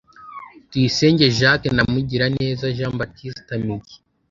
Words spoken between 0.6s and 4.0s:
Tuyisenge Jacques na Mugiraneza Jean Baptiste Migi